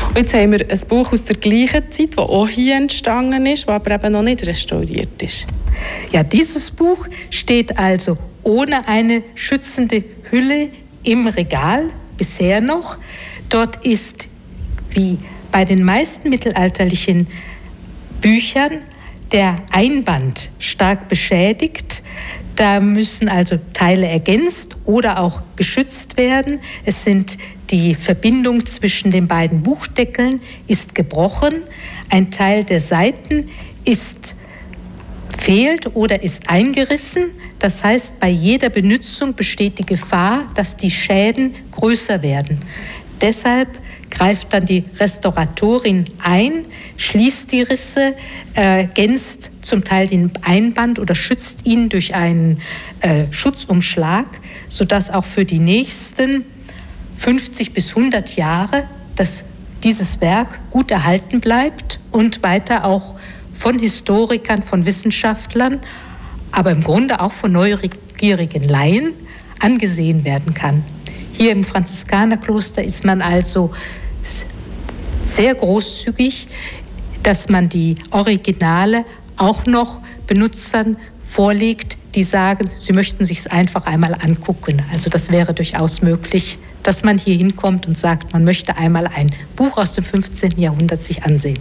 Und 0.08 0.18
jetzt 0.18 0.34
haben 0.34 0.52
wir 0.52 0.68
ein 0.68 0.80
Buch 0.88 1.12
aus 1.12 1.24
der 1.24 1.36
gleichen 1.36 1.90
Zeit, 1.90 2.16
das 2.16 2.18
auch 2.18 2.48
hier 2.48 2.76
entstanden 2.76 3.46
ist, 3.46 3.68
das 3.68 3.74
aber 3.74 3.94
eben 3.94 4.12
noch 4.12 4.22
nicht 4.22 4.46
restauriert 4.46 5.22
ist. 5.22 5.46
Ja, 6.12 6.22
dieses 6.22 6.70
Buch 6.70 7.06
steht 7.30 7.78
also 7.78 8.16
ohne 8.42 8.88
eine 8.88 9.22
schützende 9.34 10.02
Hülle 10.30 10.70
im 11.04 11.26
Regal, 11.26 11.90
bisher 12.16 12.60
noch. 12.60 12.96
Dort 13.48 13.84
ist, 13.84 14.26
wie 14.90 15.18
bei 15.52 15.64
den 15.64 15.84
meisten 15.84 16.30
mittelalterlichen 16.30 17.28
Büchern, 18.20 18.78
der 19.30 19.56
Einband 19.70 20.50
stark 20.58 21.08
beschädigt. 21.08 22.02
Da 22.56 22.80
müssen 22.80 23.28
also 23.28 23.58
Teile 23.72 24.06
ergänzt 24.08 24.76
oder 24.84 25.20
auch 25.20 25.42
geschützt 25.56 26.16
werden. 26.16 26.60
Es 26.84 27.04
sind 27.04 27.38
die 27.70 27.94
Verbindung 27.94 28.66
zwischen 28.66 29.10
den 29.10 29.26
beiden 29.26 29.62
Buchdeckeln 29.62 30.40
ist 30.66 30.94
gebrochen. 30.94 31.62
Ein 32.10 32.30
Teil 32.30 32.64
der 32.64 32.80
Seiten 32.80 33.48
ist 33.84 34.34
fehlt 35.38 35.96
oder 35.96 36.22
ist 36.22 36.48
eingerissen. 36.48 37.30
Das 37.58 37.82
heißt, 37.82 38.20
bei 38.20 38.28
jeder 38.28 38.68
Benutzung 38.68 39.34
besteht 39.34 39.78
die 39.78 39.86
Gefahr, 39.86 40.44
dass 40.54 40.76
die 40.76 40.90
Schäden 40.90 41.54
größer 41.70 42.22
werden. 42.22 42.60
Deshalb 43.20 43.80
greift 44.12 44.52
dann 44.52 44.66
die 44.66 44.84
Restauratorin 45.00 46.04
ein, 46.22 46.66
schließt 46.96 47.50
die 47.50 47.62
Risse, 47.62 48.14
äh, 48.54 48.86
gänzt 48.86 49.50
zum 49.62 49.84
Teil 49.84 50.06
den 50.06 50.30
Einband 50.42 50.98
oder 50.98 51.14
schützt 51.14 51.64
ihn 51.64 51.88
durch 51.88 52.14
einen 52.14 52.60
äh, 53.00 53.24
Schutzumschlag, 53.30 54.26
sodass 54.68 55.10
auch 55.10 55.24
für 55.24 55.44
die 55.44 55.58
nächsten 55.58 56.44
50 57.16 57.72
bis 57.72 57.96
100 57.96 58.36
Jahre 58.36 58.84
das, 59.16 59.44
dieses 59.82 60.20
Werk 60.20 60.60
gut 60.70 60.90
erhalten 60.90 61.40
bleibt 61.40 61.98
und 62.10 62.42
weiter 62.42 62.84
auch 62.84 63.14
von 63.54 63.78
Historikern, 63.78 64.62
von 64.62 64.84
Wissenschaftlern, 64.84 65.80
aber 66.50 66.70
im 66.70 66.82
Grunde 66.82 67.20
auch 67.20 67.32
von 67.32 67.52
neugierigen 67.52 68.68
Laien 68.68 69.14
angesehen 69.58 70.24
werden 70.24 70.52
kann. 70.52 70.84
Hier 71.32 71.52
im 71.52 71.64
Franziskanerkloster 71.64 72.84
ist 72.84 73.04
man 73.04 73.22
also 73.22 73.72
sehr 75.24 75.54
großzügig, 75.54 76.48
dass 77.22 77.48
man 77.48 77.68
die 77.68 77.96
Originale 78.10 79.04
auch 79.36 79.66
noch 79.66 80.00
Benutzern 80.26 80.96
vorlegt, 81.24 81.96
die 82.14 82.24
sagen, 82.24 82.68
sie 82.76 82.92
möchten 82.92 83.24
sich 83.24 83.38
es 83.38 83.46
einfach 83.46 83.86
einmal 83.86 84.14
angucken. 84.14 84.82
Also 84.92 85.08
das 85.08 85.30
wäre 85.30 85.54
durchaus 85.54 86.02
möglich, 86.02 86.58
dass 86.82 87.02
man 87.04 87.18
hier 87.18 87.36
hinkommt 87.36 87.86
und 87.86 87.96
sagt, 87.96 88.32
man 88.32 88.44
möchte 88.44 88.76
einmal 88.76 89.06
ein 89.06 89.32
Buch 89.56 89.78
aus 89.78 89.94
dem 89.94 90.04
15. 90.04 90.58
Jahrhundert 90.58 91.00
sich 91.00 91.22
ansehen. 91.24 91.60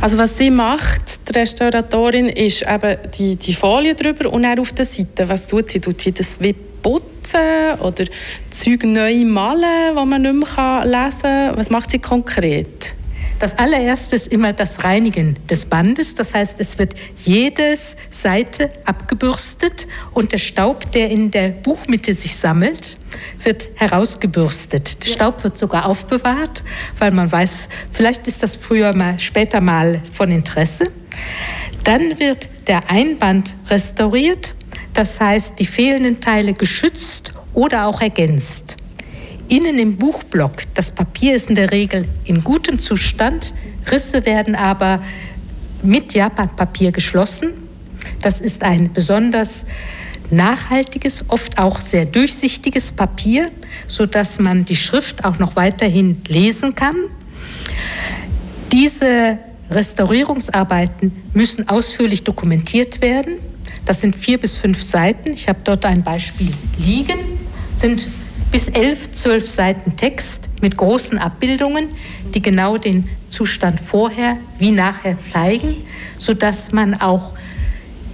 Also 0.00 0.18
was 0.18 0.36
sie 0.36 0.50
macht, 0.50 1.28
die 1.28 1.38
Restauratorin, 1.38 2.26
ist 2.26 2.62
eben 2.62 2.96
die, 3.18 3.36
die 3.36 3.54
Folie 3.54 3.94
drüber 3.94 4.32
und 4.32 4.42
dann 4.42 4.58
auf 4.58 4.72
der 4.72 4.84
Seite, 4.84 5.28
was 5.28 5.48
tut 5.48 5.70
sie? 5.70 5.80
Tut 5.80 6.00
sie 6.00 6.12
das 6.12 6.38
wie 6.38 6.54
putzen 6.86 7.80
oder 7.80 8.04
Zeug 8.50 8.84
neu 8.84 9.24
malen, 9.24 9.94
was 9.94 10.06
man 10.06 10.22
nicht 10.22 10.34
mehr 10.34 10.84
lesen 10.84 11.22
kann? 11.22 11.56
Was 11.56 11.68
macht 11.68 11.90
sie 11.90 11.98
konkret? 11.98 12.94
Das 13.40 13.58
allererste 13.58 14.14
ist 14.16 14.28
immer 14.28 14.52
das 14.52 14.84
Reinigen 14.84 15.36
des 15.50 15.66
Bandes. 15.66 16.14
Das 16.14 16.32
heißt, 16.32 16.58
es 16.60 16.78
wird 16.78 16.94
jedes 17.24 17.96
Seite 18.08 18.70
abgebürstet 18.84 19.88
und 20.12 20.32
der 20.32 20.38
Staub, 20.38 20.90
der 20.92 21.10
in 21.10 21.32
der 21.32 21.48
Buchmitte 21.48 22.14
sich 22.14 22.36
sammelt, 22.36 22.96
wird 23.42 23.68
herausgebürstet. 23.74 25.04
Der 25.04 25.10
Staub 25.10 25.42
wird 25.42 25.58
sogar 25.58 25.86
aufbewahrt, 25.86 26.62
weil 26.98 27.10
man 27.10 27.30
weiß, 27.30 27.68
vielleicht 27.92 28.26
ist 28.28 28.42
das 28.42 28.54
früher 28.54 28.94
mal, 28.94 29.18
später 29.18 29.60
mal 29.60 30.00
von 30.12 30.30
Interesse. 30.30 30.92
Dann 31.84 32.18
wird 32.18 32.48
der 32.68 32.88
Einband 32.90 33.54
restauriert, 33.68 34.54
das 34.96 35.20
heißt, 35.20 35.58
die 35.58 35.66
fehlenden 35.66 36.20
Teile 36.20 36.54
geschützt 36.54 37.32
oder 37.52 37.86
auch 37.86 38.00
ergänzt. 38.00 38.76
Innen 39.48 39.78
im 39.78 39.96
Buchblock, 39.96 40.62
das 40.74 40.90
Papier 40.90 41.36
ist 41.36 41.50
in 41.50 41.54
der 41.54 41.70
Regel 41.70 42.08
in 42.24 42.42
gutem 42.42 42.78
Zustand, 42.78 43.54
Risse 43.90 44.26
werden 44.26 44.54
aber 44.54 45.02
mit 45.82 46.14
Japanpapier 46.14 46.90
geschlossen. 46.92 47.52
Das 48.22 48.40
ist 48.40 48.64
ein 48.64 48.92
besonders 48.92 49.66
nachhaltiges, 50.30 51.24
oft 51.28 51.58
auch 51.58 51.80
sehr 51.80 52.06
durchsichtiges 52.06 52.90
Papier, 52.90 53.50
sodass 53.86 54.38
man 54.38 54.64
die 54.64 54.76
Schrift 54.76 55.24
auch 55.24 55.38
noch 55.38 55.56
weiterhin 55.56 56.22
lesen 56.26 56.74
kann. 56.74 56.96
Diese 58.72 59.38
Restaurierungsarbeiten 59.70 61.12
müssen 61.32 61.68
ausführlich 61.68 62.24
dokumentiert 62.24 63.00
werden. 63.00 63.38
Das 63.86 64.00
sind 64.00 64.14
vier 64.16 64.38
bis 64.38 64.58
fünf 64.58 64.82
Seiten. 64.82 65.30
Ich 65.32 65.48
habe 65.48 65.60
dort 65.64 65.86
ein 65.86 66.02
Beispiel 66.02 66.52
liegen. 66.76 67.18
Sind 67.72 68.08
bis 68.50 68.68
elf, 68.68 69.12
zwölf 69.12 69.48
Seiten 69.48 69.96
Text 69.96 70.50
mit 70.60 70.76
großen 70.76 71.18
Abbildungen, 71.18 71.88
die 72.34 72.42
genau 72.42 72.78
den 72.78 73.08
Zustand 73.28 73.80
vorher 73.80 74.36
wie 74.58 74.72
nachher 74.72 75.20
zeigen, 75.20 75.84
sodass 76.18 76.72
man 76.72 77.00
auch 77.00 77.32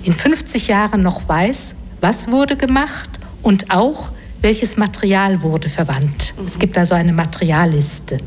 in 0.04 0.12
50 0.12 0.68
Jahren 0.68 1.02
noch 1.02 1.28
weiß, 1.28 1.74
was 2.00 2.30
wurde 2.30 2.56
gemacht 2.56 3.10
und 3.42 3.70
auch 3.70 4.12
welches 4.40 4.76
Material 4.76 5.40
wurde 5.42 5.68
verwandt. 5.68 6.34
Es 6.44 6.58
gibt 6.58 6.76
also 6.76 6.94
eine 6.94 7.12
Materialliste. 7.12 8.18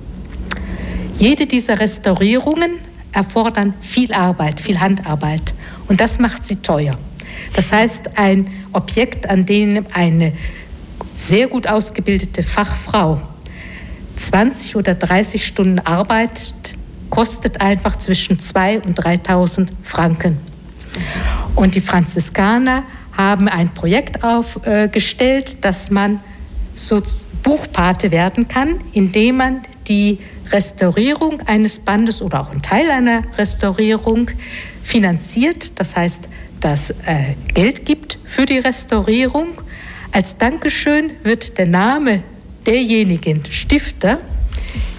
Jede 1.19 1.45
dieser 1.45 1.79
Restaurierungen 1.79 2.71
erfordern 3.11 3.73
viel 3.81 4.13
Arbeit, 4.13 4.61
viel 4.61 4.79
Handarbeit 4.79 5.53
und 5.87 5.99
das 6.01 6.19
macht 6.19 6.43
sie 6.43 6.57
teuer. 6.57 6.97
Das 7.53 7.71
heißt, 7.71 8.17
ein 8.17 8.49
Objekt, 8.73 9.29
an 9.29 9.45
dem 9.45 9.85
eine 9.93 10.33
sehr 11.13 11.47
gut 11.47 11.67
ausgebildete 11.67 12.43
Fachfrau 12.43 13.21
20 14.17 14.75
oder 14.75 14.93
30 14.93 15.45
Stunden 15.45 15.79
arbeitet, 15.79 16.75
kostet 17.09 17.61
einfach 17.61 17.97
zwischen 17.97 18.37
2.000 18.37 18.81
und 18.81 18.99
3.000 18.99 19.67
Franken. 19.83 20.37
Und 21.55 21.75
die 21.75 21.81
Franziskaner 21.81 22.83
haben 23.13 23.47
ein 23.47 23.69
Projekt 23.69 24.23
aufgestellt, 24.23 25.63
dass 25.63 25.89
man 25.89 26.19
so 26.73 27.01
Buchpate 27.43 28.11
werden 28.11 28.47
kann, 28.47 28.75
indem 28.91 29.37
man 29.37 29.61
die 29.87 30.19
Restaurierung 30.51 31.41
eines 31.45 31.79
Bandes 31.79 32.21
oder 32.21 32.41
auch 32.41 32.51
einen 32.51 32.61
Teil 32.61 32.89
einer 32.91 33.23
Restaurierung 33.37 34.29
finanziert, 34.83 35.79
das 35.79 35.95
heißt, 35.95 36.27
das 36.59 36.91
äh, 36.91 37.35
Geld 37.53 37.85
gibt 37.85 38.17
für 38.25 38.45
die 38.45 38.59
Restaurierung 38.59 39.49
als 40.15 40.37
Dankeschön 40.37 41.11
wird 41.23 41.57
der 41.57 41.65
Name 41.65 42.23
derjenigen 42.65 43.43
Stifter 43.51 44.19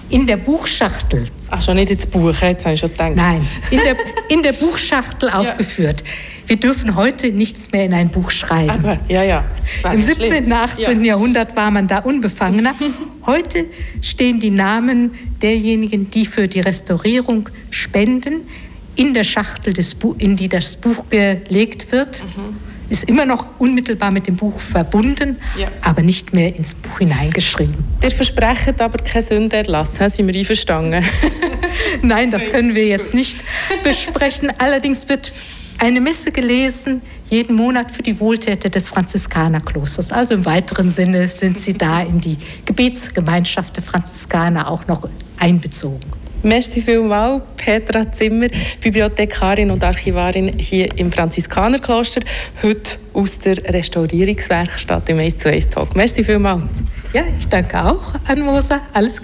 in 0.09 0.27
der 0.27 0.37
Buchschachtel. 0.37 1.29
Ach, 1.49 1.61
schon 1.61 1.75
nicht 1.75 1.89
ins 1.89 2.05
Buch, 2.05 2.33
jetzt 2.41 2.65
habe 2.65 2.73
ich 2.73 2.79
schon 2.79 2.91
gedacht. 2.91 3.15
Nein, 3.15 3.47
in 3.71 3.79
der, 3.79 3.95
in 4.29 4.41
der 4.41 4.53
Buchschachtel 4.53 5.29
ja. 5.29 5.39
aufgeführt. 5.39 6.03
Wir 6.45 6.55
dürfen 6.57 6.95
heute 6.95 7.31
nichts 7.31 7.71
mehr 7.71 7.85
in 7.85 7.93
ein 7.93 8.09
Buch 8.09 8.31
schreiben. 8.31 8.69
Aber, 8.69 8.97
ja, 9.09 9.23
ja. 9.23 9.43
Im 9.91 10.01
17. 10.01 10.45
und 10.45 10.51
18. 10.51 10.99
Ja. 10.99 11.07
Jahrhundert 11.07 11.55
war 11.55 11.71
man 11.71 11.87
da 11.87 11.99
unbefangener. 11.99 12.73
Heute 13.25 13.65
stehen 14.01 14.39
die 14.39 14.49
Namen 14.49 15.11
derjenigen, 15.41 16.09
die 16.09 16.25
für 16.25 16.47
die 16.47 16.61
Restaurierung 16.61 17.49
spenden, 17.69 18.47
in 18.95 19.13
der 19.13 19.25
Schachtel, 19.25 19.73
des 19.73 19.97
in 20.19 20.37
die 20.37 20.47
das 20.47 20.77
Buch 20.77 21.03
gelegt 21.09 21.91
wird. 21.91 22.23
Mhm 22.23 22.76
ist 22.89 23.03
immer 23.05 23.25
noch 23.25 23.45
unmittelbar 23.57 24.11
mit 24.11 24.27
dem 24.27 24.35
Buch 24.35 24.59
verbunden, 24.59 25.37
ja. 25.57 25.67
aber 25.81 26.01
nicht 26.01 26.33
mehr 26.33 26.55
ins 26.55 26.73
Buch 26.73 26.99
hineingeschrieben. 26.99 27.75
Der 28.01 28.11
versprechen 28.11 28.75
aber 28.79 28.97
keine 28.99 29.23
Sünderlass, 29.23 29.95
sind 29.95 30.27
wir 30.27 30.39
einverstanden? 30.39 31.03
Nein, 32.01 32.31
das 32.31 32.49
können 32.49 32.75
wir 32.75 32.87
jetzt 32.87 33.13
nicht 33.13 33.43
besprechen. 33.83 34.51
Allerdings 34.57 35.09
wird 35.09 35.31
eine 35.79 36.01
Messe 36.01 36.31
gelesen, 36.31 37.01
jeden 37.29 37.55
Monat 37.55 37.91
für 37.91 38.01
die 38.01 38.19
Wohltäter 38.19 38.69
des 38.69 38.89
Franziskanerklosters. 38.89 40.11
Also 40.11 40.33
im 40.33 40.45
weiteren 40.45 40.89
Sinne 40.89 41.27
sind 41.27 41.59
sie 41.59 41.73
da 41.73 42.01
in 42.01 42.19
die 42.19 42.37
Gebetsgemeinschaft 42.65 43.75
der 43.75 43.83
Franziskaner 43.83 44.69
auch 44.69 44.87
noch 44.87 45.07
einbezogen. 45.37 46.16
Merci 46.47 46.81
vielmals, 46.81 47.41
Petra 47.57 48.09
Zimmer, 48.09 48.47
Bibliothekarin 48.79 49.69
und 49.69 49.83
Archivarin 49.83 50.57
hier 50.57 50.97
im 50.97 51.11
Franziskanerkloster, 51.11 52.21
heute 52.63 52.95
aus 53.13 53.37
der 53.39 53.57
Restaurierungswerkstatt 53.57 55.09
im 55.09 55.19
1 55.19 55.39
zu 55.39 55.49
1 55.49 55.67
Talk. 55.67 55.93
Merci 55.97 56.23
vielmals. 56.23 56.61
Ja, 57.11 57.23
ich 57.37 57.49
danke 57.49 57.83
auch 57.83 58.13
an 58.27 58.41
Mosa. 58.41 58.79
Alles 58.93 59.15